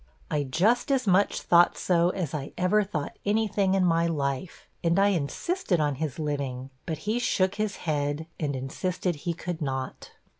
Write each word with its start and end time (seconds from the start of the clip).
I 0.31 0.41
just 0.45 0.91
as 0.91 1.05
much 1.05 1.43
thought 1.43 1.77
so, 1.77 2.09
as 2.09 2.33
I 2.33 2.53
ever 2.57 2.83
thought 2.83 3.19
any 3.23 3.47
thing 3.47 3.75
in 3.75 3.85
my 3.85 4.07
life 4.07 4.67
and 4.83 4.97
I 4.97 5.09
insisted 5.09 5.79
on 5.79 5.93
his 6.01 6.17
living: 6.17 6.71
but 6.87 6.97
he 7.05 7.19
shook 7.19 7.53
his 7.61 7.75
head, 7.85 8.25
and 8.39 8.55
insisted 8.55 9.13
he 9.15 9.35
could 9.35 9.61
not.' 9.61 10.11